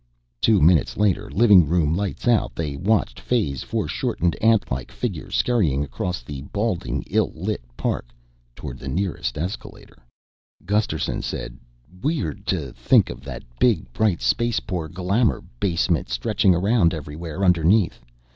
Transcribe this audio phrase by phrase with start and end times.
[0.41, 6.23] Two minutes later, living room lights out, they watched Fay's foreshortened antlike figure scurrying across
[6.23, 8.07] the balding ill lit park
[8.55, 9.99] toward the nearest escalator.
[10.65, 11.55] Gusterson said,
[12.01, 17.99] "Weird to think of that big bright space poor glamor basement stretching around everywhere underneath.